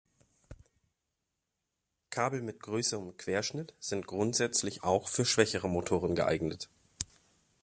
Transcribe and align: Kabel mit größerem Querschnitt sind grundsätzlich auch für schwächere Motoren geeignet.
Kabel 2.09 2.41
mit 2.41 2.59
größerem 2.59 3.17
Querschnitt 3.17 3.75
sind 3.79 4.07
grundsätzlich 4.07 4.81
auch 4.81 5.07
für 5.07 5.25
schwächere 5.25 5.69
Motoren 5.69 6.15
geeignet. 6.15 6.69